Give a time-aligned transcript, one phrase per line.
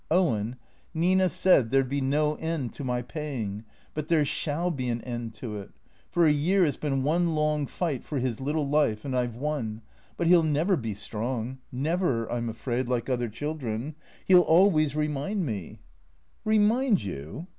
[0.09, 0.55] "Owen—
[0.95, 3.65] Nina said there 'd be no end to my paying.
[3.93, 5.69] But there shall be an end to it.
[6.09, 9.27] For a year it 's been one long fight for his little life, and I
[9.27, 9.83] 've won;
[10.17, 13.93] but he '11 never be strong; never, I 'm afraid, like other children.
[14.25, 15.77] He '11 always remind me
[16.45, 17.45] ""Remind you